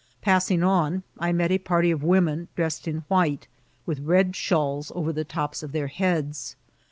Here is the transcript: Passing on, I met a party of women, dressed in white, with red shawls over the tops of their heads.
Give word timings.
Passing 0.23 0.63
on, 0.63 1.03
I 1.19 1.31
met 1.31 1.51
a 1.51 1.59
party 1.59 1.91
of 1.91 2.01
women, 2.01 2.47
dressed 2.55 2.87
in 2.87 3.01
white, 3.07 3.47
with 3.85 3.99
red 3.99 4.35
shawls 4.35 4.91
over 4.95 5.13
the 5.13 5.23
tops 5.23 5.61
of 5.61 5.73
their 5.73 5.89
heads. 5.89 6.55